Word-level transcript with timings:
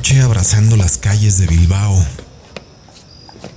abrazando 0.00 0.76
las 0.76 0.96
calles 0.96 1.36
de 1.38 1.46
Bilbao. 1.46 2.04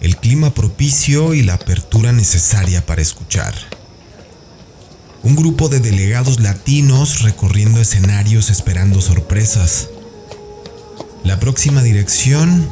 El 0.02 0.18
clima 0.18 0.54
propicio 0.54 1.34
y 1.34 1.42
la 1.42 1.54
apertura 1.54 2.12
necesaria 2.12 2.86
para 2.86 3.02
escuchar. 3.02 3.56
Un 5.24 5.38
grupo 5.38 5.70
de 5.70 5.80
delegados 5.80 6.42
latinos 6.42 7.22
recorriendo 7.22 7.80
escenarios 7.80 8.50
esperando 8.50 9.00
sorpresas. 9.00 9.88
La 11.24 11.40
próxima 11.40 11.82
dirección 11.82 12.70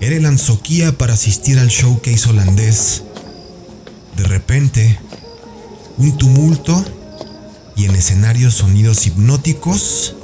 era 0.00 0.14
el 0.14 0.24
Anzoquía 0.24 0.96
para 0.96 1.14
asistir 1.14 1.58
al 1.58 1.68
showcase 1.68 2.30
holandés. 2.30 3.02
De 4.16 4.22
repente, 4.24 4.98
un 5.98 6.16
tumulto 6.16 6.84
y 7.74 7.84
en 7.84 7.96
escenarios 7.96 8.54
sonidos 8.54 9.06
hipnóticos 9.06 10.14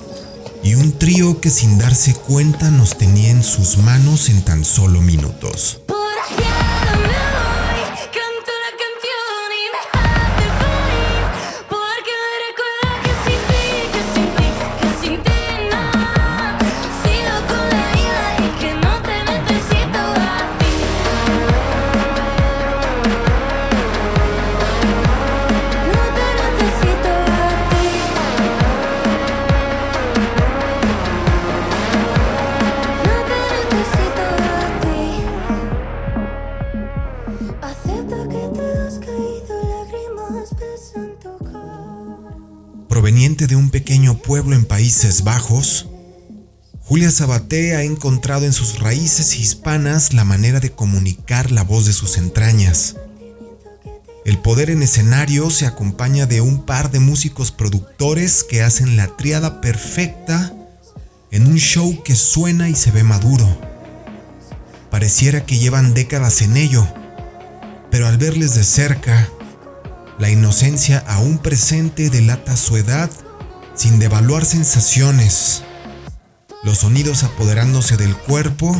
y 0.64 0.74
un 0.74 0.92
trío 0.98 1.40
que 1.40 1.50
sin 1.50 1.78
darse 1.78 2.14
cuenta 2.14 2.70
nos 2.70 2.96
tenía 2.96 3.30
en 3.30 3.44
sus 3.44 3.76
manos 3.76 4.30
en 4.30 4.42
tan 4.42 4.64
solo 4.64 5.02
minutos. 5.02 5.82
De 43.48 43.56
un 43.56 43.68
pequeño 43.68 44.16
pueblo 44.16 44.56
en 44.56 44.64
Países 44.64 45.22
Bajos, 45.22 45.86
Julia 46.80 47.10
Sabaté 47.10 47.76
ha 47.76 47.82
encontrado 47.82 48.46
en 48.46 48.54
sus 48.54 48.78
raíces 48.78 49.38
hispanas 49.38 50.14
la 50.14 50.24
manera 50.24 50.60
de 50.60 50.72
comunicar 50.72 51.52
la 51.52 51.62
voz 51.62 51.84
de 51.84 51.92
sus 51.92 52.16
entrañas. 52.16 52.96
El 54.24 54.38
poder 54.38 54.70
en 54.70 54.82
escenario 54.82 55.50
se 55.50 55.66
acompaña 55.66 56.24
de 56.24 56.40
un 56.40 56.64
par 56.64 56.90
de 56.90 57.00
músicos 57.00 57.52
productores 57.52 58.44
que 58.44 58.62
hacen 58.62 58.96
la 58.96 59.14
triada 59.14 59.60
perfecta 59.60 60.54
en 61.30 61.46
un 61.46 61.56
show 61.56 62.02
que 62.02 62.14
suena 62.14 62.70
y 62.70 62.74
se 62.74 62.92
ve 62.92 63.02
maduro. 63.02 63.46
Pareciera 64.90 65.44
que 65.44 65.58
llevan 65.58 65.92
décadas 65.92 66.40
en 66.40 66.56
ello, 66.56 66.88
pero 67.90 68.06
al 68.06 68.16
verles 68.16 68.54
de 68.54 68.64
cerca, 68.64 69.28
la 70.18 70.30
inocencia 70.30 71.04
aún 71.06 71.36
presente 71.36 72.08
delata 72.08 72.56
su 72.56 72.78
edad 72.78 73.10
sin 73.74 73.98
devaluar 73.98 74.44
sensaciones, 74.44 75.62
los 76.62 76.78
sonidos 76.78 77.24
apoderándose 77.24 77.96
del 77.96 78.16
cuerpo 78.16 78.74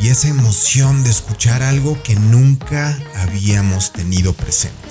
y 0.00 0.08
esa 0.08 0.28
emoción 0.28 1.02
de 1.04 1.10
escuchar 1.10 1.62
algo 1.62 2.00
que 2.02 2.14
nunca 2.14 2.98
habíamos 3.16 3.92
tenido 3.92 4.32
presente. 4.32 4.85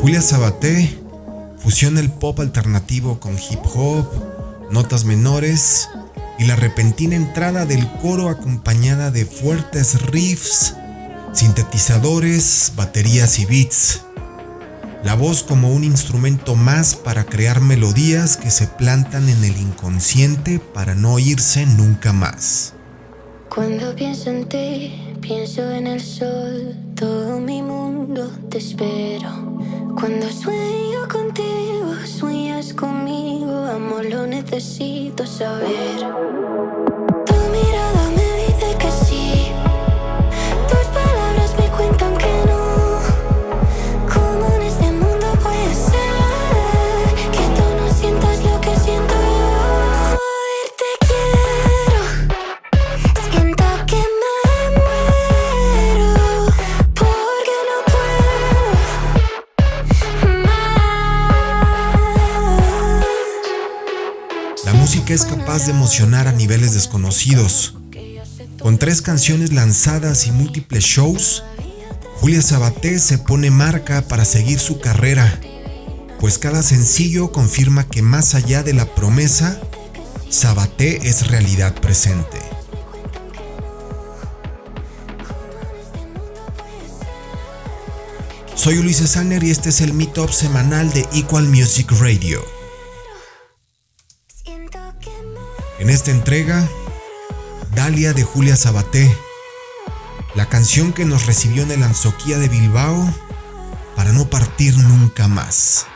Julia 0.00 0.22
Sabaté 0.22 0.96
fusiona 1.58 1.98
el 1.98 2.08
pop 2.08 2.38
alternativo 2.38 3.18
con 3.18 3.34
hip 3.34 3.58
hop, 3.74 4.06
notas 4.70 5.04
menores 5.04 5.88
y 6.38 6.44
la 6.44 6.54
repentina 6.54 7.16
entrada 7.16 7.66
del 7.66 7.84
coro 8.00 8.28
acompañada 8.28 9.10
de 9.10 9.26
fuertes 9.26 10.00
riffs, 10.02 10.76
sintetizadores, 11.32 12.74
baterías 12.76 13.40
y 13.40 13.46
beats. 13.46 14.02
La 15.02 15.14
voz 15.14 15.42
como 15.42 15.72
un 15.72 15.82
instrumento 15.82 16.54
más 16.54 16.94
para 16.94 17.24
crear 17.24 17.60
melodías 17.60 18.36
que 18.36 18.52
se 18.52 18.68
plantan 18.68 19.28
en 19.28 19.42
el 19.42 19.56
inconsciente 19.56 20.60
para 20.60 20.94
no 20.94 21.18
irse 21.18 21.66
nunca 21.66 22.12
más. 22.12 22.74
Cuando 23.52 23.96
pienso 23.96 24.30
en 24.30 24.48
ti, 24.48 25.16
pienso 25.20 25.68
en 25.72 25.88
el 25.88 26.00
sol, 26.00 26.87
todo 26.98 27.38
mi 27.38 27.62
mundo 27.62 28.28
te 28.50 28.58
espero. 28.58 29.30
Cuando 29.94 30.28
sueño 30.28 31.06
contigo, 31.08 31.94
sueñas 32.04 32.74
conmigo, 32.74 33.52
amor, 33.66 34.04
lo 34.06 34.26
necesito 34.26 35.24
saber. 35.24 36.97
Es 65.08 65.24
capaz 65.24 65.64
de 65.64 65.70
emocionar 65.70 66.28
a 66.28 66.32
niveles 66.32 66.74
desconocidos. 66.74 67.74
Con 68.60 68.76
tres 68.76 69.00
canciones 69.00 69.54
lanzadas 69.54 70.26
y 70.26 70.32
múltiples 70.32 70.84
shows, 70.84 71.44
Julia 72.16 72.42
Sabaté 72.42 72.98
se 72.98 73.16
pone 73.16 73.50
marca 73.50 74.02
para 74.02 74.26
seguir 74.26 74.58
su 74.58 74.80
carrera, 74.80 75.40
pues 76.20 76.36
cada 76.36 76.62
sencillo 76.62 77.32
confirma 77.32 77.88
que 77.88 78.02
más 78.02 78.34
allá 78.34 78.62
de 78.62 78.74
la 78.74 78.84
promesa, 78.94 79.58
Sabaté 80.28 81.08
es 81.08 81.28
realidad 81.28 81.74
presente. 81.80 82.38
Soy 88.54 88.76
Ulises 88.76 89.12
Sanner 89.12 89.42
y 89.42 89.50
este 89.50 89.70
es 89.70 89.80
el 89.80 89.94
Meetup 89.94 90.30
semanal 90.30 90.92
de 90.92 91.08
Equal 91.14 91.48
Music 91.48 91.90
Radio. 91.98 92.57
En 95.88 95.94
esta 95.94 96.10
entrega, 96.10 96.68
Dalia 97.74 98.12
de 98.12 98.22
Julia 98.22 98.56
Sabaté, 98.56 99.10
la 100.34 100.44
canción 100.44 100.92
que 100.92 101.06
nos 101.06 101.24
recibió 101.24 101.62
en 101.62 101.70
el 101.70 101.82
Anzoquía 101.82 102.36
de 102.36 102.50
Bilbao 102.50 103.10
para 103.96 104.12
no 104.12 104.28
partir 104.28 104.76
nunca 104.76 105.28
más. 105.28 105.86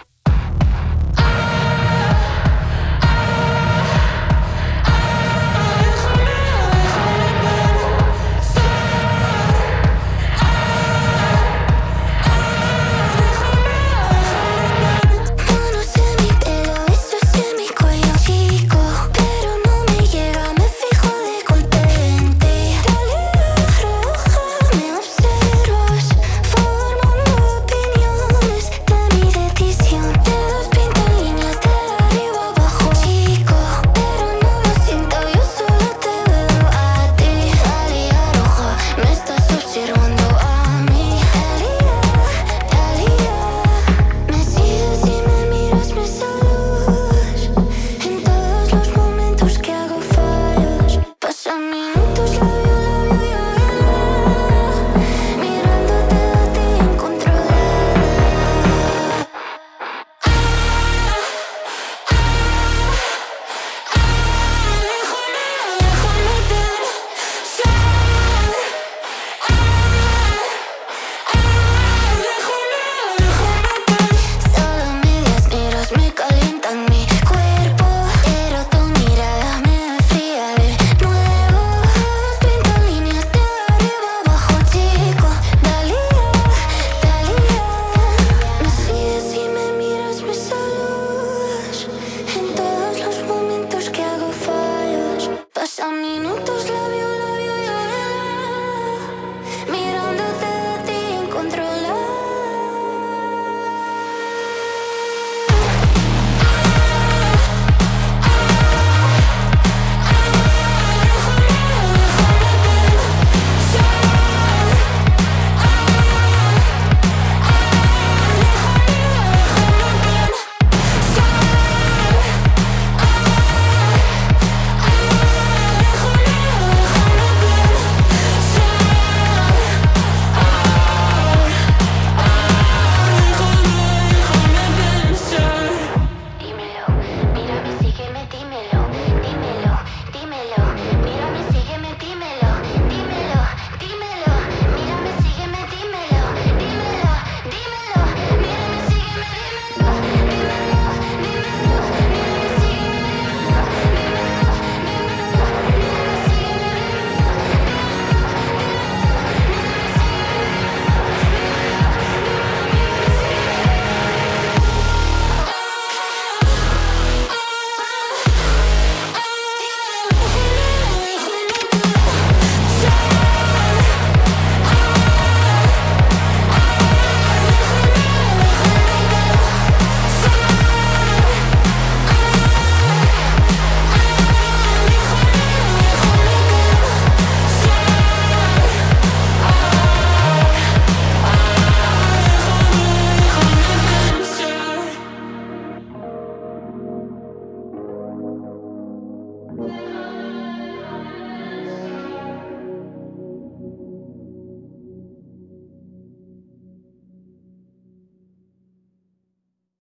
Passa 95.74 95.90
minutos. 95.90 96.51